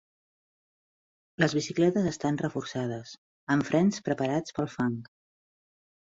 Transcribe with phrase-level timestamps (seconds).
[1.41, 3.11] Les bicicletes estan reforçades,
[3.55, 4.97] amb i frens preparats pel fang.